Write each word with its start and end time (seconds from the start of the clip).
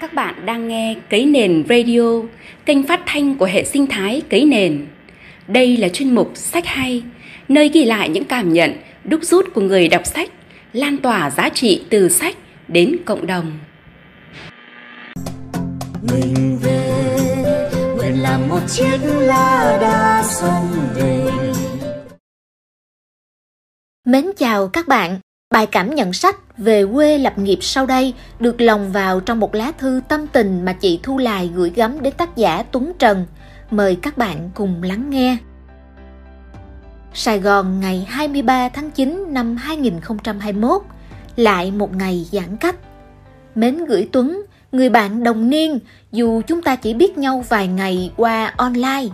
Các 0.00 0.14
bạn 0.14 0.46
đang 0.46 0.68
nghe 0.68 0.96
Cấy 1.10 1.26
Nền 1.26 1.64
Radio, 1.68 2.22
kênh 2.64 2.86
phát 2.86 3.00
thanh 3.06 3.38
của 3.38 3.44
hệ 3.44 3.64
sinh 3.64 3.86
thái 3.86 4.22
Cấy 4.30 4.44
Nền. 4.44 4.86
Đây 5.48 5.76
là 5.76 5.88
chuyên 5.88 6.14
mục 6.14 6.30
Sách 6.34 6.66
Hay, 6.66 7.02
nơi 7.48 7.68
ghi 7.68 7.84
lại 7.84 8.08
những 8.08 8.24
cảm 8.24 8.52
nhận, 8.52 8.72
đúc 9.04 9.20
rút 9.22 9.44
của 9.54 9.60
người 9.60 9.88
đọc 9.88 10.06
sách, 10.06 10.30
lan 10.72 10.96
tỏa 10.96 11.30
giá 11.30 11.48
trị 11.48 11.84
từ 11.90 12.08
sách 12.08 12.36
đến 12.68 12.96
cộng 13.04 13.26
đồng. 13.26 13.58
Mình 16.02 16.58
về, 16.62 16.92
nguyện 17.96 18.22
làm 18.22 18.48
một 18.48 18.60
chiếc 18.68 18.98
lá 19.04 19.78
đa 19.80 20.22
xuân 20.40 20.52
về. 20.94 21.22
Mến 24.04 24.24
chào 24.36 24.68
các 24.68 24.88
bạn, 24.88 25.20
Bài 25.50 25.66
cảm 25.66 25.94
nhận 25.94 26.12
sách 26.12 26.36
về 26.58 26.84
quê 26.94 27.18
lập 27.18 27.38
nghiệp 27.38 27.58
sau 27.60 27.86
đây 27.86 28.14
được 28.40 28.60
lòng 28.60 28.92
vào 28.92 29.20
trong 29.20 29.40
một 29.40 29.54
lá 29.54 29.72
thư 29.78 30.00
tâm 30.08 30.26
tình 30.26 30.64
mà 30.64 30.72
chị 30.72 31.00
Thu 31.02 31.18
Lài 31.18 31.50
gửi 31.54 31.72
gắm 31.76 32.02
đến 32.02 32.14
tác 32.16 32.36
giả 32.36 32.62
Tuấn 32.72 32.92
Trần. 32.98 33.26
Mời 33.70 33.96
các 34.02 34.18
bạn 34.18 34.50
cùng 34.54 34.82
lắng 34.82 35.10
nghe. 35.10 35.36
Sài 37.14 37.40
Gòn 37.40 37.80
ngày 37.80 38.06
23 38.08 38.68
tháng 38.68 38.90
9 38.90 39.24
năm 39.28 39.56
2021, 39.56 40.82
lại 41.36 41.70
một 41.70 41.96
ngày 41.96 42.26
giãn 42.32 42.56
cách. 42.56 42.76
Mến 43.54 43.84
gửi 43.84 44.08
Tuấn, 44.12 44.42
người 44.72 44.88
bạn 44.88 45.22
đồng 45.22 45.50
niên, 45.50 45.78
dù 46.12 46.42
chúng 46.46 46.62
ta 46.62 46.76
chỉ 46.76 46.94
biết 46.94 47.18
nhau 47.18 47.44
vài 47.48 47.68
ngày 47.68 48.12
qua 48.16 48.52
online. 48.56 49.06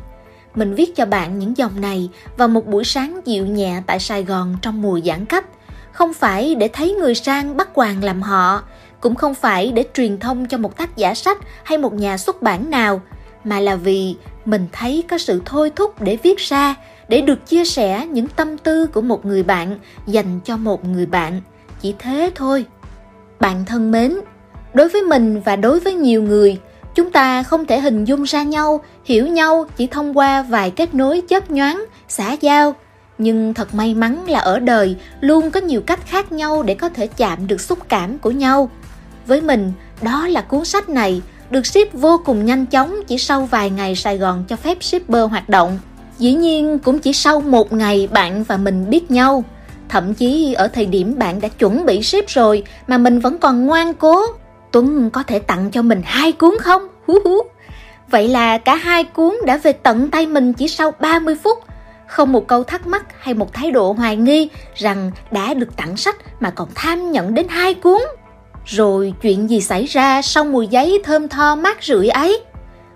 Mình 0.54 0.74
viết 0.74 0.96
cho 0.96 1.06
bạn 1.06 1.38
những 1.38 1.56
dòng 1.56 1.80
này 1.80 2.08
vào 2.36 2.48
một 2.48 2.66
buổi 2.66 2.84
sáng 2.84 3.20
dịu 3.24 3.46
nhẹ 3.46 3.82
tại 3.86 3.98
Sài 3.98 4.24
Gòn 4.24 4.56
trong 4.62 4.82
mùa 4.82 5.00
giãn 5.00 5.24
cách– 5.24 5.46
không 5.92 6.14
phải 6.14 6.54
để 6.54 6.68
thấy 6.72 6.92
người 6.92 7.14
sang 7.14 7.56
bắt 7.56 7.68
hoàng 7.74 8.04
làm 8.04 8.22
họ, 8.22 8.62
cũng 9.00 9.14
không 9.14 9.34
phải 9.34 9.72
để 9.72 9.84
truyền 9.94 10.18
thông 10.18 10.46
cho 10.46 10.58
một 10.58 10.76
tác 10.76 10.96
giả 10.96 11.14
sách 11.14 11.38
hay 11.64 11.78
một 11.78 11.94
nhà 11.94 12.18
xuất 12.18 12.42
bản 12.42 12.70
nào, 12.70 13.00
mà 13.44 13.60
là 13.60 13.76
vì 13.76 14.16
mình 14.44 14.66
thấy 14.72 15.04
có 15.10 15.18
sự 15.18 15.42
thôi 15.44 15.72
thúc 15.76 16.02
để 16.02 16.18
viết 16.22 16.38
ra, 16.38 16.74
để 17.08 17.20
được 17.20 17.46
chia 17.46 17.64
sẻ 17.64 18.06
những 18.06 18.26
tâm 18.28 18.58
tư 18.58 18.86
của 18.86 19.00
một 19.00 19.26
người 19.26 19.42
bạn 19.42 19.78
dành 20.06 20.40
cho 20.44 20.56
một 20.56 20.84
người 20.84 21.06
bạn. 21.06 21.40
Chỉ 21.80 21.94
thế 21.98 22.30
thôi. 22.34 22.64
Bạn 23.40 23.64
thân 23.64 23.90
mến, 23.90 24.18
đối 24.74 24.88
với 24.88 25.02
mình 25.02 25.40
và 25.40 25.56
đối 25.56 25.80
với 25.80 25.94
nhiều 25.94 26.22
người, 26.22 26.58
chúng 26.94 27.10
ta 27.10 27.42
không 27.42 27.66
thể 27.66 27.80
hình 27.80 28.04
dung 28.04 28.22
ra 28.22 28.42
nhau, 28.42 28.80
hiểu 29.04 29.26
nhau 29.26 29.66
chỉ 29.76 29.86
thông 29.86 30.18
qua 30.18 30.42
vài 30.42 30.70
kết 30.70 30.94
nối 30.94 31.22
chớp 31.28 31.50
nhoáng, 31.50 31.84
xã 32.08 32.32
giao 32.32 32.74
nhưng 33.18 33.54
thật 33.54 33.74
may 33.74 33.94
mắn 33.94 34.28
là 34.28 34.38
ở 34.38 34.58
đời, 34.58 34.96
luôn 35.20 35.50
có 35.50 35.60
nhiều 35.60 35.80
cách 35.80 36.00
khác 36.06 36.32
nhau 36.32 36.62
để 36.62 36.74
có 36.74 36.88
thể 36.88 37.06
chạm 37.06 37.46
được 37.46 37.60
xúc 37.60 37.78
cảm 37.88 38.18
của 38.18 38.30
nhau. 38.30 38.70
Với 39.26 39.40
mình, 39.40 39.72
đó 40.02 40.26
là 40.28 40.40
cuốn 40.40 40.64
sách 40.64 40.88
này, 40.88 41.22
được 41.50 41.66
ship 41.66 41.92
vô 41.92 42.20
cùng 42.24 42.44
nhanh 42.44 42.66
chóng 42.66 42.96
chỉ 43.06 43.18
sau 43.18 43.44
vài 43.44 43.70
ngày 43.70 43.96
sài 43.96 44.18
gòn 44.18 44.44
cho 44.48 44.56
phép 44.56 44.82
shipper 44.82 45.30
hoạt 45.30 45.48
động. 45.48 45.78
Dĩ 46.18 46.34
nhiên, 46.34 46.78
cũng 46.78 46.98
chỉ 46.98 47.12
sau 47.12 47.40
một 47.40 47.72
ngày 47.72 48.08
bạn 48.12 48.44
và 48.44 48.56
mình 48.56 48.90
biết 48.90 49.10
nhau. 49.10 49.44
Thậm 49.88 50.14
chí, 50.14 50.52
ở 50.52 50.68
thời 50.68 50.86
điểm 50.86 51.18
bạn 51.18 51.40
đã 51.40 51.48
chuẩn 51.48 51.86
bị 51.86 52.02
ship 52.02 52.28
rồi 52.28 52.64
mà 52.86 52.98
mình 52.98 53.20
vẫn 53.20 53.38
còn 53.38 53.66
ngoan 53.66 53.94
cố, 53.94 54.22
tuấn 54.72 55.10
có 55.10 55.22
thể 55.22 55.38
tặng 55.38 55.70
cho 55.70 55.82
mình 55.82 56.02
hai 56.04 56.32
cuốn 56.32 56.54
không? 56.60 56.82
Hú 57.06 57.14
hú. 57.24 57.38
Vậy 58.10 58.28
là 58.28 58.58
cả 58.58 58.74
hai 58.74 59.04
cuốn 59.04 59.36
đã 59.46 59.56
về 59.56 59.72
tận 59.72 60.10
tay 60.10 60.26
mình 60.26 60.52
chỉ 60.52 60.68
sau 60.68 60.90
30 61.00 61.36
phút 61.42 61.58
không 62.12 62.32
một 62.32 62.48
câu 62.48 62.64
thắc 62.64 62.86
mắc 62.86 63.04
hay 63.18 63.34
một 63.34 63.52
thái 63.52 63.70
độ 63.70 63.92
hoài 63.92 64.16
nghi 64.16 64.48
rằng 64.74 65.10
đã 65.30 65.54
được 65.54 65.76
tặng 65.76 65.96
sách 65.96 66.16
mà 66.40 66.50
còn 66.50 66.68
tham 66.74 67.10
nhận 67.12 67.34
đến 67.34 67.48
hai 67.48 67.74
cuốn. 67.74 68.00
Rồi 68.66 69.14
chuyện 69.22 69.50
gì 69.50 69.60
xảy 69.60 69.84
ra 69.84 70.22
sau 70.22 70.44
mùi 70.44 70.66
giấy 70.66 71.00
thơm 71.04 71.28
tho 71.28 71.56
mát 71.56 71.84
rượi 71.84 72.08
ấy? 72.08 72.40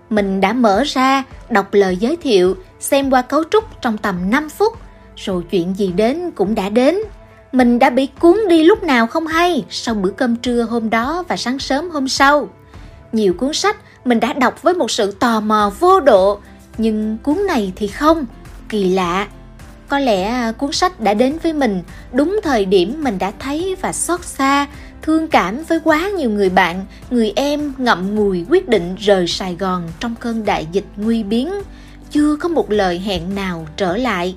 Mình 0.09 0.41
đã 0.41 0.53
mở 0.53 0.83
ra, 0.85 1.23
đọc 1.49 1.73
lời 1.73 1.97
giới 1.97 2.15
thiệu, 2.15 2.55
xem 2.79 3.09
qua 3.09 3.21
cấu 3.21 3.43
trúc 3.51 3.63
trong 3.81 3.97
tầm 3.97 4.31
5 4.31 4.49
phút, 4.49 4.73
rồi 5.15 5.43
chuyện 5.51 5.73
gì 5.77 5.91
đến 5.95 6.31
cũng 6.31 6.55
đã 6.55 6.69
đến. 6.69 6.97
Mình 7.51 7.79
đã 7.79 7.89
bị 7.89 8.07
cuốn 8.19 8.37
đi 8.49 8.63
lúc 8.63 8.83
nào 8.83 9.07
không 9.07 9.27
hay 9.27 9.65
sau 9.69 9.95
bữa 9.95 10.09
cơm 10.09 10.35
trưa 10.35 10.61
hôm 10.61 10.89
đó 10.89 11.23
và 11.27 11.37
sáng 11.37 11.59
sớm 11.59 11.89
hôm 11.89 12.07
sau. 12.07 12.49
Nhiều 13.11 13.33
cuốn 13.33 13.53
sách 13.53 13.77
mình 14.05 14.19
đã 14.19 14.33
đọc 14.33 14.63
với 14.63 14.73
một 14.73 14.91
sự 14.91 15.11
tò 15.11 15.39
mò 15.39 15.71
vô 15.79 15.99
độ, 15.99 16.39
nhưng 16.77 17.17
cuốn 17.23 17.47
này 17.47 17.73
thì 17.75 17.87
không 17.87 18.25
kỳ 18.69 18.89
lạ. 18.89 19.27
Có 19.89 19.99
lẽ 19.99 20.23
à, 20.23 20.51
cuốn 20.51 20.71
sách 20.71 20.99
đã 20.99 21.13
đến 21.13 21.37
với 21.43 21.53
mình 21.53 21.83
đúng 22.13 22.39
thời 22.43 22.65
điểm 22.65 23.03
mình 23.03 23.17
đã 23.19 23.31
thấy 23.39 23.75
và 23.81 23.93
xót 23.93 24.25
xa, 24.25 24.67
thương 25.01 25.27
cảm 25.27 25.63
với 25.63 25.79
quá 25.83 26.09
nhiều 26.17 26.29
người 26.29 26.49
bạn, 26.49 26.85
người 27.09 27.33
em 27.35 27.73
ngậm 27.77 28.15
ngùi 28.15 28.45
quyết 28.49 28.69
định 28.69 28.95
rời 28.95 29.27
sài 29.27 29.55
gòn 29.55 29.83
trong 29.99 30.15
cơn 30.15 30.45
đại 30.45 30.67
dịch 30.71 30.85
nguy 30.97 31.23
biến. 31.23 31.51
Chưa 32.11 32.35
có 32.35 32.49
một 32.49 32.71
lời 32.71 32.99
hẹn 32.99 33.35
nào 33.35 33.67
trở 33.77 33.97
lại. 33.97 34.35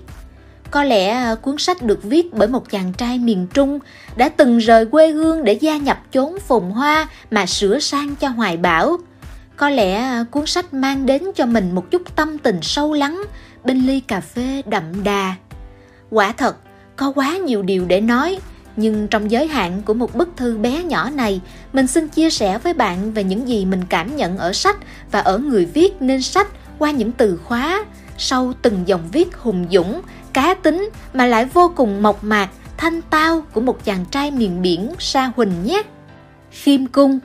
Có 0.70 0.84
lẽ 0.84 1.08
à, 1.08 1.34
cuốn 1.34 1.58
sách 1.58 1.82
được 1.82 2.02
viết 2.02 2.34
bởi 2.34 2.48
một 2.48 2.70
chàng 2.70 2.92
trai 2.92 3.18
miền 3.18 3.46
trung 3.54 3.78
đã 4.16 4.28
từng 4.28 4.58
rời 4.58 4.86
quê 4.86 5.08
hương 5.08 5.44
để 5.44 5.52
gia 5.52 5.76
nhập 5.76 5.98
chốn 6.12 6.38
phồn 6.48 6.62
hoa 6.62 7.08
mà 7.30 7.46
sửa 7.46 7.78
sang 7.78 8.16
cho 8.16 8.28
hoài 8.28 8.56
bão 8.56 8.98
có 9.60 9.68
lẽ 9.68 9.94
à, 9.94 10.24
cuốn 10.30 10.46
sách 10.46 10.74
mang 10.74 11.06
đến 11.06 11.22
cho 11.34 11.46
mình 11.46 11.74
một 11.74 11.90
chút 11.90 12.16
tâm 12.16 12.38
tình 12.38 12.58
sâu 12.62 12.92
lắng 12.92 13.22
bên 13.64 13.86
ly 13.86 14.00
cà 14.00 14.20
phê 14.20 14.62
đậm 14.66 15.04
đà. 15.04 15.34
Quả 16.10 16.32
thật, 16.32 16.56
có 16.96 17.12
quá 17.12 17.36
nhiều 17.36 17.62
điều 17.62 17.84
để 17.84 18.00
nói, 18.00 18.38
nhưng 18.76 19.08
trong 19.08 19.30
giới 19.30 19.46
hạn 19.46 19.82
của 19.84 19.94
một 19.94 20.14
bức 20.14 20.28
thư 20.36 20.58
bé 20.58 20.82
nhỏ 20.82 21.10
này, 21.10 21.40
mình 21.72 21.86
xin 21.86 22.08
chia 22.08 22.30
sẻ 22.30 22.58
với 22.58 22.74
bạn 22.74 23.12
về 23.12 23.24
những 23.24 23.48
gì 23.48 23.64
mình 23.64 23.84
cảm 23.88 24.16
nhận 24.16 24.38
ở 24.38 24.52
sách 24.52 24.76
và 25.10 25.20
ở 25.20 25.38
người 25.38 25.64
viết 25.64 26.02
nên 26.02 26.22
sách 26.22 26.48
qua 26.78 26.90
những 26.90 27.12
từ 27.12 27.36
khóa 27.44 27.84
sau 28.18 28.52
từng 28.62 28.82
dòng 28.86 29.08
viết 29.12 29.36
hùng 29.36 29.66
dũng, 29.70 30.00
cá 30.32 30.54
tính 30.54 30.90
mà 31.14 31.26
lại 31.26 31.44
vô 31.44 31.72
cùng 31.76 32.02
mộc 32.02 32.24
mạc, 32.24 32.48
thanh 32.76 33.02
tao 33.02 33.40
của 33.52 33.60
một 33.60 33.84
chàng 33.84 34.04
trai 34.10 34.30
miền 34.30 34.62
biển 34.62 34.92
xa 34.98 35.32
huỳnh 35.36 35.52
nhé. 35.64 35.82
Khiêm 36.50 36.86
cung. 36.86 37.18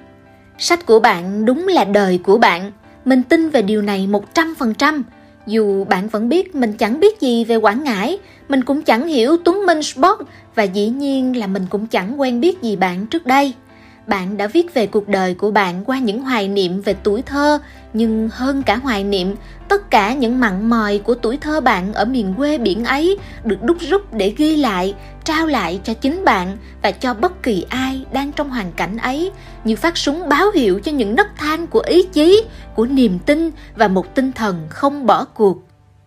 Sách 0.58 0.86
của 0.86 1.00
bạn 1.00 1.46
đúng 1.46 1.68
là 1.68 1.84
đời 1.84 2.20
của 2.24 2.38
bạn. 2.38 2.72
Mình 3.06 3.24
tin 3.24 3.50
về 3.50 3.62
điều 3.62 3.82
này 3.82 4.08
một 4.08 4.34
trăm 4.34 4.56
phần 4.60 4.74
trăm 4.74 5.04
dù 5.48 5.84
bạn 5.84 6.08
vẫn 6.08 6.30
biết 6.30 6.56
mình 6.56 6.74
chẳng 6.74 7.00
biết 7.00 7.22
gì 7.22 7.46
về 7.46 7.56
Quảng 7.56 7.84
Ngãi, 7.84 8.18
mình 8.50 8.64
cũng 8.64 8.82
chẳng 8.82 9.08
hiểu 9.08 9.38
Tuấn 9.46 9.66
Minh 9.66 9.84
Sport 9.84 10.22
và 10.56 10.64
dĩ 10.64 10.90
nhiên 10.90 11.38
là 11.38 11.48
mình 11.48 11.66
cũng 11.70 11.88
chẳng 11.88 12.20
quen 12.20 12.42
biết 12.42 12.62
gì 12.62 12.76
bạn 12.76 13.06
trước 13.06 13.26
đây. 13.26 13.54
Bạn 14.08 14.38
đã 14.38 14.48
viết 14.48 14.74
về 14.74 14.88
cuộc 14.88 15.08
đời 15.08 15.34
của 15.34 15.52
bạn 15.52 15.84
qua 15.86 16.00
những 16.00 16.22
hoài 16.22 16.48
niệm 16.48 16.82
về 16.82 16.96
tuổi 17.04 17.22
thơ, 17.22 17.60
nhưng 17.94 18.30
hơn 18.32 18.64
cả 18.64 18.76
hoài 18.76 19.04
niệm, 19.04 19.36
tất 19.68 19.92
cả 19.92 20.14
những 20.14 20.40
mặn 20.40 20.70
mòi 20.70 20.98
của 20.98 21.16
tuổi 21.16 21.38
thơ 21.38 21.62
bạn 21.62 21.94
ở 21.94 22.06
miền 22.06 22.34
quê 22.38 22.58
biển 22.58 22.86
ấy 22.86 23.18
được 23.44 23.64
đúc 23.64 23.78
rút 23.90 24.14
để 24.14 24.34
ghi 24.38 24.56
lại, 24.56 24.96
trao 25.24 25.48
lại 25.48 25.80
cho 25.84 25.94
chính 25.94 26.26
bạn 26.26 26.58
và 26.82 26.92
cho 26.92 27.14
bất 27.14 27.44
kỳ 27.44 27.66
ai 27.70 28.06
đang 28.14 28.32
trong 28.32 28.50
hoàn 28.50 28.72
cảnh 28.72 28.98
ấy, 28.98 29.32
như 29.64 29.76
phát 29.76 29.98
súng 29.98 30.30
báo 30.30 30.52
hiệu 30.52 30.80
cho 30.80 30.92
những 30.92 31.16
nấc 31.16 31.28
thang 31.38 31.68
của 31.68 31.84
ý 31.86 32.04
chí, 32.04 32.44
của 32.76 32.86
niềm 32.86 33.20
tin 33.20 33.52
và 33.76 33.88
một 33.88 34.16
tinh 34.16 34.32
thần 34.32 34.68
không 34.70 35.06
bỏ 35.06 35.26
cuộc. 35.26 35.58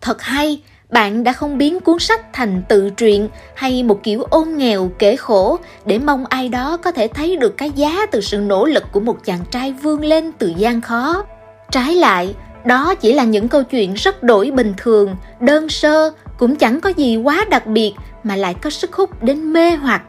Thật 0.01 0.21
hay, 0.21 0.61
bạn 0.89 1.23
đã 1.23 1.33
không 1.33 1.57
biến 1.57 1.79
cuốn 1.79 1.99
sách 1.99 2.33
thành 2.33 2.61
tự 2.69 2.89
truyện 2.89 3.29
hay 3.55 3.83
một 3.83 4.03
kiểu 4.03 4.23
ôn 4.23 4.47
nghèo 4.57 4.91
kể 4.99 5.15
khổ 5.15 5.59
để 5.85 5.99
mong 5.99 6.25
ai 6.25 6.49
đó 6.49 6.77
có 6.77 6.91
thể 6.91 7.07
thấy 7.07 7.35
được 7.35 7.57
cái 7.57 7.71
giá 7.71 8.05
từ 8.11 8.21
sự 8.21 8.37
nỗ 8.37 8.65
lực 8.65 8.83
của 8.91 8.99
một 8.99 9.17
chàng 9.25 9.39
trai 9.51 9.73
vươn 9.73 10.05
lên 10.05 10.31
từ 10.31 10.53
gian 10.57 10.81
khó. 10.81 11.23
Trái 11.71 11.95
lại, 11.95 12.35
đó 12.65 12.95
chỉ 12.95 13.13
là 13.13 13.23
những 13.23 13.47
câu 13.47 13.63
chuyện 13.63 13.93
rất 13.93 14.23
đổi 14.23 14.51
bình 14.51 14.73
thường, 14.77 15.15
đơn 15.39 15.69
sơ, 15.69 16.11
cũng 16.37 16.55
chẳng 16.55 16.81
có 16.81 16.89
gì 16.89 17.17
quá 17.17 17.45
đặc 17.49 17.67
biệt 17.67 17.93
mà 18.23 18.35
lại 18.35 18.53
có 18.61 18.69
sức 18.69 18.93
hút 18.93 19.23
đến 19.23 19.53
mê 19.53 19.71
hoặc. 19.71 20.01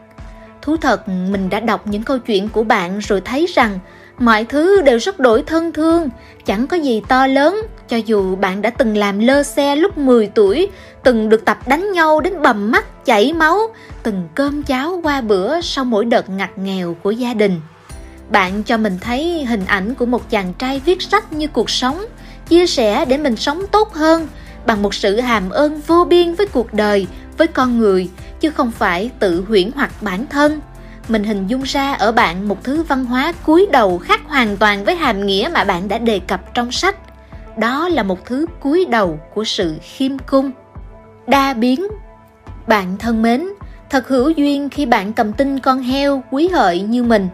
Thú 0.61 0.77
thật, 0.77 1.07
mình 1.07 1.49
đã 1.49 1.59
đọc 1.59 1.87
những 1.87 2.03
câu 2.03 2.19
chuyện 2.19 2.49
của 2.49 2.63
bạn 2.63 2.99
rồi 2.99 3.21
thấy 3.21 3.45
rằng 3.45 3.79
mọi 4.19 4.45
thứ 4.45 4.81
đều 4.81 4.97
rất 4.97 5.19
đổi 5.19 5.43
thân 5.43 5.71
thương, 5.71 6.09
chẳng 6.45 6.67
có 6.67 6.77
gì 6.77 7.01
to 7.07 7.27
lớn 7.27 7.61
cho 7.91 7.97
dù 7.97 8.35
bạn 8.35 8.61
đã 8.61 8.69
từng 8.69 8.97
làm 8.97 9.19
lơ 9.19 9.43
xe 9.43 9.75
lúc 9.75 9.97
10 9.97 10.27
tuổi, 10.27 10.67
từng 11.03 11.29
được 11.29 11.45
tập 11.45 11.67
đánh 11.67 11.91
nhau 11.91 12.21
đến 12.21 12.41
bầm 12.41 12.71
mắt, 12.71 13.05
chảy 13.05 13.33
máu, 13.33 13.59
từng 14.03 14.27
cơm 14.35 14.63
cháo 14.63 14.99
qua 15.03 15.21
bữa 15.21 15.61
sau 15.61 15.85
mỗi 15.85 16.05
đợt 16.05 16.29
ngặt 16.29 16.57
nghèo 16.57 16.95
của 17.03 17.11
gia 17.11 17.33
đình. 17.33 17.61
Bạn 18.29 18.63
cho 18.63 18.77
mình 18.77 18.97
thấy 19.01 19.45
hình 19.45 19.65
ảnh 19.65 19.95
của 19.95 20.05
một 20.05 20.29
chàng 20.29 20.53
trai 20.53 20.81
viết 20.85 21.01
sách 21.01 21.33
như 21.33 21.47
cuộc 21.47 21.69
sống, 21.69 22.05
chia 22.47 22.67
sẻ 22.67 23.05
để 23.05 23.17
mình 23.17 23.35
sống 23.35 23.63
tốt 23.71 23.93
hơn, 23.93 24.27
bằng 24.65 24.81
một 24.81 24.93
sự 24.93 25.19
hàm 25.19 25.49
ơn 25.49 25.81
vô 25.87 26.05
biên 26.05 26.33
với 26.33 26.47
cuộc 26.47 26.73
đời, 26.73 27.07
với 27.37 27.47
con 27.47 27.79
người, 27.79 28.09
chứ 28.39 28.49
không 28.49 28.71
phải 28.71 29.09
tự 29.19 29.43
huyễn 29.47 29.71
hoặc 29.75 29.91
bản 30.01 30.25
thân. 30.27 30.61
Mình 31.07 31.23
hình 31.23 31.47
dung 31.47 31.61
ra 31.61 31.93
ở 31.93 32.11
bạn 32.11 32.47
một 32.47 32.63
thứ 32.63 32.83
văn 32.83 33.05
hóa 33.05 33.33
cúi 33.43 33.67
đầu 33.71 33.97
khác 33.97 34.21
hoàn 34.27 34.57
toàn 34.57 34.85
với 34.85 34.95
hàm 34.95 35.25
nghĩa 35.25 35.49
mà 35.53 35.63
bạn 35.63 35.87
đã 35.87 35.97
đề 35.97 36.19
cập 36.19 36.53
trong 36.53 36.71
sách 36.71 36.95
đó 37.57 37.89
là 37.89 38.03
một 38.03 38.25
thứ 38.25 38.45
cúi 38.59 38.85
đầu 38.85 39.19
của 39.33 39.43
sự 39.43 39.75
khiêm 39.81 40.17
cung 40.19 40.51
đa 41.27 41.53
biến 41.53 41.87
bạn 42.67 42.97
thân 42.97 43.21
mến, 43.21 43.47
thật 43.89 44.07
hữu 44.07 44.29
duyên 44.29 44.69
khi 44.69 44.85
bạn 44.85 45.13
cầm 45.13 45.33
tinh 45.33 45.59
con 45.59 45.79
heo 45.79 46.23
quý 46.31 46.47
hợi 46.47 46.81
như 46.81 47.03
mình 47.03 47.27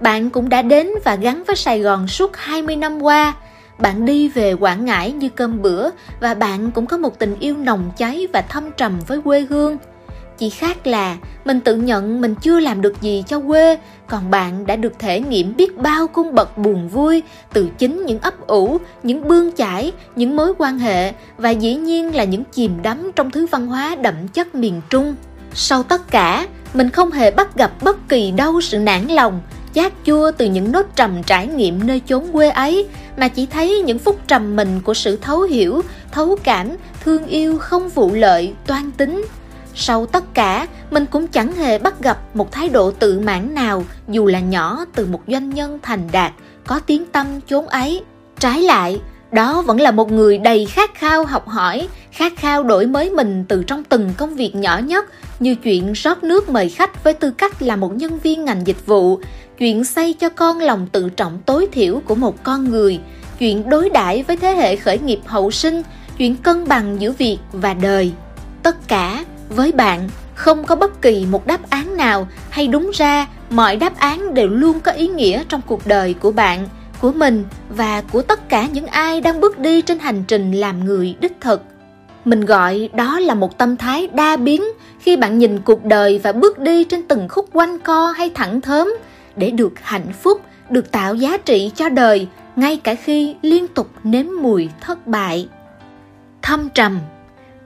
bạn 0.00 0.30
cũng 0.30 0.48
đã 0.48 0.62
đến 0.62 0.88
và 1.04 1.14
gắn 1.14 1.42
với 1.46 1.56
Sài 1.56 1.80
Gòn 1.80 2.08
suốt 2.08 2.36
20 2.36 2.76
năm 2.76 3.02
qua. 3.02 3.34
Bạn 3.78 4.04
đi 4.04 4.28
về 4.28 4.52
Quảng 4.52 4.84
Ngãi 4.84 5.12
như 5.12 5.28
cơm 5.28 5.62
bữa 5.62 5.90
và 6.20 6.34
bạn 6.34 6.70
cũng 6.70 6.86
có 6.86 6.98
một 6.98 7.18
tình 7.18 7.36
yêu 7.40 7.56
nồng 7.56 7.90
cháy 7.96 8.26
và 8.32 8.42
thâm 8.42 8.72
trầm 8.76 8.98
với 9.06 9.20
quê 9.22 9.40
hương. 9.40 9.76
Chỉ 10.40 10.50
khác 10.50 10.86
là 10.86 11.16
mình 11.44 11.60
tự 11.60 11.76
nhận 11.76 12.20
mình 12.20 12.34
chưa 12.34 12.60
làm 12.60 12.82
được 12.82 13.00
gì 13.00 13.24
cho 13.26 13.40
quê, 13.40 13.78
còn 14.06 14.30
bạn 14.30 14.66
đã 14.66 14.76
được 14.76 14.92
thể 14.98 15.20
nghiệm 15.20 15.56
biết 15.56 15.76
bao 15.76 16.06
cung 16.06 16.34
bậc 16.34 16.58
buồn 16.58 16.88
vui 16.88 17.22
từ 17.52 17.68
chính 17.78 18.06
những 18.06 18.18
ấp 18.20 18.46
ủ, 18.46 18.78
những 19.02 19.28
bươn 19.28 19.52
chải, 19.56 19.92
những 20.16 20.36
mối 20.36 20.52
quan 20.58 20.78
hệ 20.78 21.12
và 21.36 21.50
dĩ 21.50 21.74
nhiên 21.74 22.16
là 22.16 22.24
những 22.24 22.44
chìm 22.52 22.82
đắm 22.82 23.10
trong 23.16 23.30
thứ 23.30 23.46
văn 23.46 23.66
hóa 23.66 23.94
đậm 23.94 24.28
chất 24.28 24.54
miền 24.54 24.80
Trung. 24.90 25.14
Sau 25.54 25.82
tất 25.82 26.10
cả, 26.10 26.46
mình 26.74 26.90
không 26.90 27.10
hề 27.10 27.30
bắt 27.30 27.56
gặp 27.56 27.72
bất 27.82 28.08
kỳ 28.08 28.30
đâu 28.30 28.60
sự 28.60 28.78
nản 28.78 29.06
lòng, 29.06 29.40
chát 29.74 29.92
chua 30.04 30.30
từ 30.30 30.46
những 30.46 30.72
nốt 30.72 30.86
trầm 30.96 31.22
trải 31.22 31.46
nghiệm 31.46 31.86
nơi 31.86 32.00
chốn 32.06 32.24
quê 32.32 32.50
ấy 32.50 32.86
mà 33.16 33.28
chỉ 33.28 33.46
thấy 33.46 33.82
những 33.82 33.98
phút 33.98 34.18
trầm 34.26 34.56
mình 34.56 34.80
của 34.84 34.94
sự 34.94 35.16
thấu 35.16 35.40
hiểu, 35.40 35.82
thấu 36.12 36.36
cảm, 36.44 36.68
thương 37.04 37.26
yêu 37.26 37.58
không 37.58 37.88
vụ 37.88 38.12
lợi, 38.12 38.52
toan 38.66 38.90
tính. 38.90 39.24
Sau 39.82 40.06
tất 40.06 40.34
cả, 40.34 40.66
mình 40.90 41.06
cũng 41.06 41.26
chẳng 41.26 41.52
hề 41.52 41.78
bắt 41.78 42.02
gặp 42.02 42.36
một 42.36 42.52
thái 42.52 42.68
độ 42.68 42.90
tự 42.90 43.20
mãn 43.20 43.54
nào 43.54 43.84
dù 44.08 44.26
là 44.26 44.40
nhỏ 44.40 44.84
từ 44.94 45.06
một 45.06 45.20
doanh 45.26 45.50
nhân 45.50 45.78
thành 45.82 46.08
đạt, 46.12 46.32
có 46.66 46.80
tiếng 46.86 47.06
tâm 47.06 47.26
chốn 47.46 47.66
ấy. 47.66 48.02
Trái 48.38 48.62
lại, 48.62 49.00
đó 49.32 49.62
vẫn 49.62 49.80
là 49.80 49.90
một 49.90 50.12
người 50.12 50.38
đầy 50.38 50.66
khát 50.66 50.94
khao 50.94 51.24
học 51.24 51.48
hỏi, 51.48 51.88
khát 52.12 52.32
khao 52.36 52.62
đổi 52.62 52.86
mới 52.86 53.10
mình 53.10 53.44
từ 53.48 53.62
trong 53.62 53.84
từng 53.84 54.12
công 54.16 54.34
việc 54.34 54.54
nhỏ 54.54 54.78
nhất 54.78 55.06
như 55.40 55.54
chuyện 55.54 55.92
rót 55.92 56.24
nước 56.24 56.48
mời 56.48 56.68
khách 56.68 57.04
với 57.04 57.14
tư 57.14 57.30
cách 57.30 57.62
là 57.62 57.76
một 57.76 57.96
nhân 57.96 58.18
viên 58.18 58.44
ngành 58.44 58.66
dịch 58.66 58.86
vụ, 58.86 59.20
chuyện 59.58 59.84
xây 59.84 60.12
cho 60.12 60.28
con 60.28 60.58
lòng 60.58 60.86
tự 60.92 61.08
trọng 61.08 61.38
tối 61.46 61.68
thiểu 61.72 62.00
của 62.04 62.14
một 62.14 62.42
con 62.42 62.70
người, 62.70 63.00
chuyện 63.38 63.68
đối 63.68 63.90
đãi 63.90 64.22
với 64.22 64.36
thế 64.36 64.54
hệ 64.54 64.76
khởi 64.76 64.98
nghiệp 64.98 65.20
hậu 65.26 65.50
sinh, 65.50 65.82
chuyện 66.18 66.36
cân 66.36 66.68
bằng 66.68 67.00
giữa 67.00 67.12
việc 67.12 67.38
và 67.52 67.74
đời. 67.74 68.12
Tất 68.62 68.88
cả 68.88 69.24
với 69.50 69.72
bạn, 69.72 70.08
không 70.34 70.64
có 70.64 70.76
bất 70.76 71.02
kỳ 71.02 71.26
một 71.30 71.46
đáp 71.46 71.70
án 71.70 71.96
nào 71.96 72.28
hay 72.50 72.68
đúng 72.68 72.90
ra, 72.94 73.26
mọi 73.50 73.76
đáp 73.76 73.98
án 73.98 74.34
đều 74.34 74.48
luôn 74.48 74.80
có 74.80 74.92
ý 74.92 75.08
nghĩa 75.08 75.44
trong 75.48 75.60
cuộc 75.66 75.86
đời 75.86 76.14
của 76.14 76.32
bạn, 76.32 76.68
của 77.00 77.12
mình 77.12 77.44
và 77.68 78.02
của 78.12 78.22
tất 78.22 78.48
cả 78.48 78.66
những 78.72 78.86
ai 78.86 79.20
đang 79.20 79.40
bước 79.40 79.58
đi 79.58 79.82
trên 79.82 79.98
hành 79.98 80.24
trình 80.28 80.52
làm 80.52 80.84
người 80.84 81.16
đích 81.20 81.40
thực. 81.40 81.62
Mình 82.24 82.44
gọi 82.44 82.88
đó 82.92 83.20
là 83.20 83.34
một 83.34 83.58
tâm 83.58 83.76
thái 83.76 84.06
đa 84.06 84.36
biến 84.36 84.62
khi 85.00 85.16
bạn 85.16 85.38
nhìn 85.38 85.60
cuộc 85.60 85.84
đời 85.84 86.20
và 86.22 86.32
bước 86.32 86.58
đi 86.58 86.84
trên 86.84 87.08
từng 87.08 87.28
khúc 87.28 87.48
quanh 87.52 87.78
co 87.78 88.10
hay 88.10 88.30
thẳng 88.34 88.60
thớm 88.60 88.88
để 89.36 89.50
được 89.50 89.72
hạnh 89.82 90.12
phúc, 90.22 90.40
được 90.70 90.90
tạo 90.90 91.14
giá 91.14 91.36
trị 91.36 91.70
cho 91.74 91.88
đời, 91.88 92.26
ngay 92.56 92.76
cả 92.76 92.94
khi 92.94 93.36
liên 93.42 93.68
tục 93.68 93.90
nếm 94.04 94.26
mùi 94.42 94.68
thất 94.80 95.06
bại. 95.06 95.48
Thâm 96.42 96.68
trầm. 96.68 97.00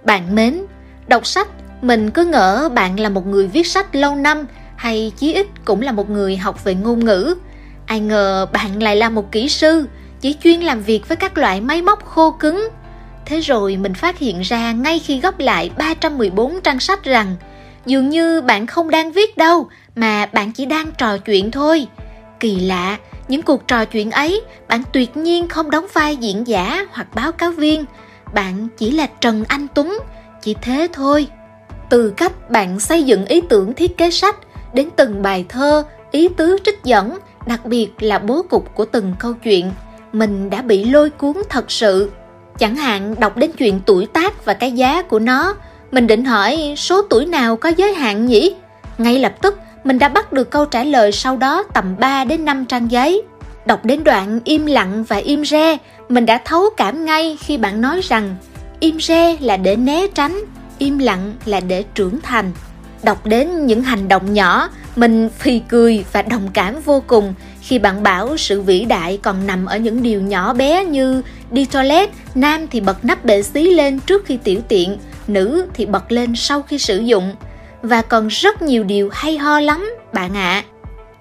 Bạn 0.04 0.34
mến, 0.34 0.60
đọc 1.08 1.26
sách 1.26 1.48
mình 1.84 2.10
cứ 2.10 2.24
ngỡ 2.24 2.68
bạn 2.74 3.00
là 3.00 3.08
một 3.08 3.26
người 3.26 3.46
viết 3.46 3.66
sách 3.66 3.94
lâu 3.94 4.16
năm 4.16 4.46
hay 4.76 5.12
chí 5.16 5.32
ít 5.32 5.46
cũng 5.64 5.82
là 5.82 5.92
một 5.92 6.10
người 6.10 6.36
học 6.36 6.64
về 6.64 6.74
ngôn 6.74 7.04
ngữ. 7.04 7.34
Ai 7.86 8.00
ngờ 8.00 8.46
bạn 8.52 8.82
lại 8.82 8.96
là 8.96 9.08
một 9.08 9.32
kỹ 9.32 9.48
sư, 9.48 9.86
chỉ 10.20 10.36
chuyên 10.42 10.60
làm 10.60 10.82
việc 10.82 11.08
với 11.08 11.16
các 11.16 11.38
loại 11.38 11.60
máy 11.60 11.82
móc 11.82 12.04
khô 12.04 12.30
cứng. 12.30 12.68
Thế 13.26 13.40
rồi 13.40 13.76
mình 13.76 13.94
phát 13.94 14.18
hiện 14.18 14.40
ra 14.40 14.72
ngay 14.72 14.98
khi 14.98 15.20
gấp 15.20 15.38
lại 15.38 15.70
314 15.78 16.60
trang 16.60 16.80
sách 16.80 17.04
rằng 17.04 17.36
dường 17.86 18.08
như 18.08 18.40
bạn 18.40 18.66
không 18.66 18.90
đang 18.90 19.12
viết 19.12 19.36
đâu, 19.36 19.68
mà 19.96 20.26
bạn 20.26 20.52
chỉ 20.52 20.66
đang 20.66 20.90
trò 20.98 21.18
chuyện 21.18 21.50
thôi. 21.50 21.86
Kỳ 22.40 22.60
lạ, 22.60 22.98
những 23.28 23.42
cuộc 23.42 23.68
trò 23.68 23.84
chuyện 23.84 24.10
ấy 24.10 24.42
bạn 24.68 24.82
tuyệt 24.92 25.16
nhiên 25.16 25.48
không 25.48 25.70
đóng 25.70 25.86
vai 25.92 26.16
diễn 26.16 26.46
giả 26.46 26.86
hoặc 26.90 27.14
báo 27.14 27.32
cáo 27.32 27.50
viên. 27.50 27.84
Bạn 28.34 28.68
chỉ 28.78 28.90
là 28.90 29.06
trần 29.20 29.44
anh 29.48 29.66
tuấn, 29.74 29.98
chỉ 30.42 30.54
thế 30.62 30.88
thôi 30.92 31.26
từ 31.90 32.10
cách 32.10 32.50
bạn 32.50 32.80
xây 32.80 33.02
dựng 33.02 33.26
ý 33.26 33.40
tưởng 33.40 33.74
thiết 33.74 33.96
kế 33.96 34.10
sách 34.10 34.36
đến 34.72 34.88
từng 34.96 35.22
bài 35.22 35.44
thơ 35.48 35.84
ý 36.10 36.28
tứ 36.28 36.56
trích 36.64 36.84
dẫn 36.84 37.18
đặc 37.46 37.66
biệt 37.66 37.88
là 38.00 38.18
bố 38.18 38.42
cục 38.42 38.74
của 38.74 38.84
từng 38.84 39.14
câu 39.18 39.32
chuyện 39.32 39.70
mình 40.14 40.50
đã 40.50 40.62
bị 40.62 40.84
lôi 40.84 41.10
cuốn 41.10 41.36
thật 41.48 41.70
sự. 41.70 42.10
Chẳng 42.58 42.76
hạn 42.76 43.14
đọc 43.20 43.36
đến 43.36 43.50
chuyện 43.58 43.80
tuổi 43.86 44.06
tác 44.06 44.44
và 44.44 44.54
cái 44.54 44.72
giá 44.72 45.02
của 45.02 45.18
nó 45.18 45.54
mình 45.92 46.06
định 46.06 46.24
hỏi 46.24 46.74
số 46.76 47.02
tuổi 47.02 47.26
nào 47.26 47.56
có 47.56 47.68
giới 47.68 47.94
hạn 47.94 48.26
nhỉ? 48.26 48.54
Ngay 48.98 49.18
lập 49.18 49.34
tức 49.42 49.58
mình 49.84 49.98
đã 49.98 50.08
bắt 50.08 50.32
được 50.32 50.50
câu 50.50 50.64
trả 50.64 50.84
lời 50.84 51.12
sau 51.12 51.36
đó 51.36 51.62
tầm 51.74 51.96
3 51.98 52.24
đến 52.24 52.44
5 52.44 52.64
trang 52.64 52.90
giấy. 52.90 53.22
Đọc 53.66 53.84
đến 53.84 54.04
đoạn 54.04 54.40
im 54.44 54.66
lặng 54.66 55.04
và 55.08 55.16
im 55.16 55.44
re, 55.44 55.76
mình 56.08 56.26
đã 56.26 56.40
thấu 56.44 56.64
cảm 56.76 57.04
ngay 57.04 57.38
khi 57.40 57.58
bạn 57.58 57.80
nói 57.80 58.00
rằng 58.00 58.36
im 58.80 59.00
re 59.00 59.36
là 59.40 59.56
để 59.56 59.76
né 59.76 60.06
tránh, 60.14 60.40
im 60.78 60.98
lặng 60.98 61.34
là 61.44 61.60
để 61.60 61.84
trưởng 61.94 62.20
thành 62.20 62.52
đọc 63.04 63.26
đến 63.26 63.66
những 63.66 63.82
hành 63.82 64.08
động 64.08 64.32
nhỏ, 64.32 64.68
mình 64.96 65.28
phì 65.38 65.58
cười 65.68 66.04
và 66.12 66.22
đồng 66.22 66.48
cảm 66.52 66.80
vô 66.84 67.02
cùng 67.06 67.34
khi 67.60 67.78
bạn 67.78 68.02
bảo 68.02 68.36
sự 68.36 68.62
vĩ 68.62 68.84
đại 68.84 69.18
còn 69.22 69.46
nằm 69.46 69.66
ở 69.66 69.76
những 69.76 70.02
điều 70.02 70.20
nhỏ 70.20 70.54
bé 70.54 70.84
như 70.84 71.22
đi 71.50 71.64
toilet, 71.64 72.10
nam 72.34 72.66
thì 72.70 72.80
bật 72.80 73.04
nắp 73.04 73.24
bệ 73.24 73.42
xí 73.42 73.70
lên 73.70 74.00
trước 74.00 74.24
khi 74.26 74.36
tiểu 74.36 74.60
tiện, 74.68 74.96
nữ 75.26 75.66
thì 75.74 75.86
bật 75.86 76.12
lên 76.12 76.36
sau 76.36 76.62
khi 76.62 76.78
sử 76.78 76.98
dụng 76.98 77.34
và 77.82 78.02
còn 78.02 78.28
rất 78.28 78.62
nhiều 78.62 78.84
điều 78.84 79.10
hay 79.12 79.38
ho 79.38 79.60
lắm, 79.60 79.90
bạn 80.12 80.36
ạ 80.36 80.64
à. 80.64 80.64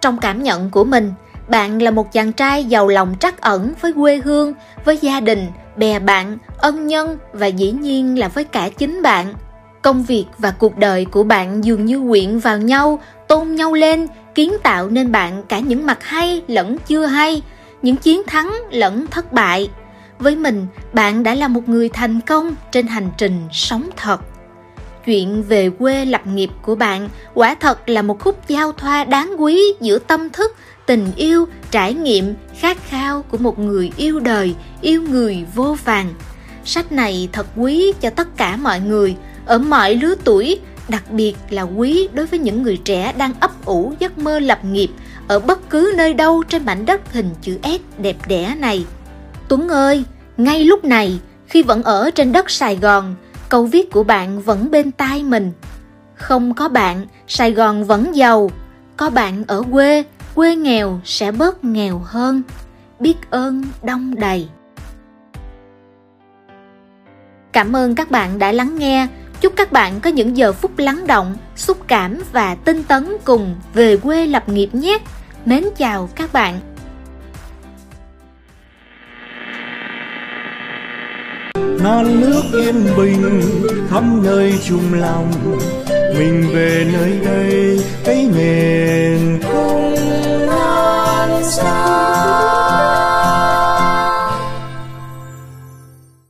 trong 0.01 0.17
cảm 0.17 0.43
nhận 0.43 0.69
của 0.69 0.83
mình, 0.83 1.11
bạn 1.47 1.81
là 1.81 1.91
một 1.91 2.11
chàng 2.13 2.31
trai 2.31 2.65
giàu 2.65 2.87
lòng 2.87 3.15
trắc 3.19 3.41
ẩn 3.41 3.73
với 3.81 3.93
quê 3.93 4.21
hương, 4.23 4.53
với 4.85 4.97
gia 4.97 5.19
đình 5.19 5.47
bè 5.77 5.99
bạn, 5.99 6.37
ân 6.57 6.87
nhân 6.87 7.17
và 7.33 7.47
dĩ 7.47 7.71
nhiên 7.71 8.19
là 8.19 8.27
với 8.27 8.43
cả 8.43 8.69
chính 8.69 9.01
bạn. 9.01 9.33
Công 9.81 10.03
việc 10.03 10.25
và 10.37 10.51
cuộc 10.51 10.77
đời 10.77 11.05
của 11.05 11.23
bạn 11.23 11.63
dường 11.63 11.85
như 11.85 12.01
quyện 12.09 12.39
vào 12.39 12.57
nhau, 12.57 12.99
tôn 13.27 13.55
nhau 13.55 13.73
lên, 13.73 14.07
kiến 14.35 14.53
tạo 14.63 14.89
nên 14.89 15.11
bạn 15.11 15.43
cả 15.43 15.59
những 15.59 15.85
mặt 15.85 16.03
hay 16.03 16.41
lẫn 16.47 16.77
chưa 16.87 17.05
hay, 17.05 17.41
những 17.81 17.95
chiến 17.95 18.21
thắng 18.27 18.53
lẫn 18.71 19.07
thất 19.07 19.33
bại. 19.33 19.69
Với 20.19 20.35
mình, 20.35 20.67
bạn 20.93 21.23
đã 21.23 21.35
là 21.35 21.47
một 21.47 21.69
người 21.69 21.89
thành 21.89 22.21
công 22.21 22.55
trên 22.71 22.87
hành 22.87 23.09
trình 23.17 23.47
sống 23.51 23.89
thật. 23.95 24.17
Chuyện 25.05 25.43
về 25.43 25.69
quê 25.69 26.05
lập 26.05 26.27
nghiệp 26.27 26.49
của 26.61 26.75
bạn 26.75 27.09
quả 27.33 27.55
thật 27.55 27.89
là 27.89 28.01
một 28.01 28.19
khúc 28.19 28.47
giao 28.47 28.71
thoa 28.71 29.03
đáng 29.03 29.35
quý 29.37 29.61
giữa 29.81 29.99
tâm 29.99 30.29
thức 30.29 30.55
tình 30.85 31.11
yêu 31.15 31.47
trải 31.71 31.93
nghiệm 31.93 32.33
khát 32.59 32.77
khao 32.87 33.21
của 33.21 33.37
một 33.37 33.59
người 33.59 33.91
yêu 33.97 34.19
đời 34.19 34.55
yêu 34.81 35.01
người 35.01 35.45
vô 35.55 35.75
vàng 35.85 36.13
sách 36.65 36.91
này 36.91 37.29
thật 37.31 37.47
quý 37.55 37.93
cho 38.01 38.09
tất 38.09 38.37
cả 38.37 38.57
mọi 38.57 38.79
người 38.79 39.15
ở 39.45 39.57
mọi 39.57 39.95
lứa 39.95 40.15
tuổi, 40.23 40.59
đặc 40.89 41.11
biệt 41.11 41.35
là 41.49 41.61
quý 41.61 42.07
đối 42.13 42.25
với 42.25 42.39
những 42.39 42.63
người 42.63 42.77
trẻ 42.77 43.13
đang 43.17 43.33
ấp 43.39 43.65
ủ 43.65 43.93
giấc 43.99 44.17
mơ 44.17 44.39
lập 44.39 44.65
nghiệp 44.65 44.89
ở 45.27 45.39
bất 45.39 45.69
cứ 45.69 45.93
nơi 45.97 46.13
đâu 46.13 46.43
trên 46.43 46.65
mảnh 46.65 46.85
đất 46.85 47.13
hình 47.13 47.29
chữ 47.41 47.57
S 47.63 48.01
đẹp 48.01 48.15
đẽ 48.27 48.55
này. 48.59 48.85
Tuấn 49.47 49.69
ơi, 49.69 50.03
ngay 50.37 50.63
lúc 50.63 50.85
này, 50.85 51.19
khi 51.47 51.63
vẫn 51.63 51.83
ở 51.83 52.11
trên 52.11 52.31
đất 52.31 52.49
Sài 52.49 52.75
Gòn, 52.75 53.15
câu 53.49 53.65
viết 53.65 53.91
của 53.91 54.03
bạn 54.03 54.41
vẫn 54.41 54.71
bên 54.71 54.91
tai 54.91 55.23
mình. 55.23 55.51
Không 56.15 56.53
có 56.53 56.69
bạn, 56.69 57.05
Sài 57.27 57.51
Gòn 57.51 57.83
vẫn 57.83 58.15
giàu. 58.15 58.51
Có 58.97 59.09
bạn 59.09 59.43
ở 59.47 59.63
quê, 59.71 60.03
quê 60.35 60.55
nghèo 60.55 60.99
sẽ 61.05 61.31
bớt 61.31 61.63
nghèo 61.63 61.99
hơn. 61.99 62.41
Biết 62.99 63.15
ơn 63.29 63.63
đông 63.83 64.15
đầy. 64.15 64.49
Cảm 67.53 67.75
ơn 67.75 67.95
các 67.95 68.11
bạn 68.11 68.39
đã 68.39 68.51
lắng 68.51 68.75
nghe. 68.79 69.07
Chúc 69.41 69.53
các 69.55 69.71
bạn 69.71 69.99
có 69.99 70.09
những 70.09 70.37
giờ 70.37 70.53
phút 70.53 70.77
lắng 70.77 71.07
động, 71.07 71.35
xúc 71.55 71.77
cảm 71.87 72.19
và 72.31 72.55
tinh 72.55 72.83
tấn 72.83 73.17
cùng 73.23 73.55
về 73.73 73.97
quê 73.97 74.27
lập 74.27 74.49
nghiệp 74.49 74.69
nhé. 74.73 74.97
Mến 75.45 75.63
chào 75.77 76.09
các 76.15 76.33
bạn. 76.33 76.59
non 81.83 82.21
nước 82.21 82.43
yên 82.53 82.85
bình 82.97 83.41
khắp 83.89 84.03
nơi 84.23 84.53
chung 84.67 84.93
lòng 84.93 85.31
mình 86.17 86.49
về 86.53 86.87
nơi 86.93 87.19
đây 87.25 87.43
So. 91.43 92.12